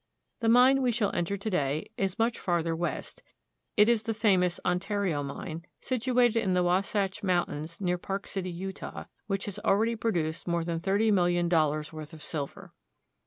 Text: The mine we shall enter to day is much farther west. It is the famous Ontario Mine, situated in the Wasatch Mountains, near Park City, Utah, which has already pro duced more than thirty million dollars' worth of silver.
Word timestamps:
The 0.39 0.49
mine 0.49 0.81
we 0.81 0.91
shall 0.91 1.13
enter 1.13 1.37
to 1.37 1.49
day 1.51 1.91
is 1.95 2.17
much 2.17 2.39
farther 2.39 2.75
west. 2.75 3.21
It 3.77 3.87
is 3.87 4.01
the 4.01 4.15
famous 4.15 4.59
Ontario 4.65 5.21
Mine, 5.21 5.63
situated 5.79 6.37
in 6.39 6.55
the 6.55 6.63
Wasatch 6.63 7.21
Mountains, 7.21 7.79
near 7.79 7.99
Park 7.99 8.25
City, 8.25 8.49
Utah, 8.49 9.03
which 9.27 9.45
has 9.45 9.59
already 9.59 9.95
pro 9.95 10.09
duced 10.09 10.47
more 10.47 10.63
than 10.63 10.79
thirty 10.79 11.11
million 11.11 11.47
dollars' 11.47 11.93
worth 11.93 12.13
of 12.13 12.23
silver. 12.23 12.73